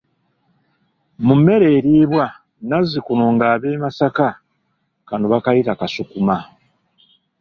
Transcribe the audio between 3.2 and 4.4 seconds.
nga ab'e Masaka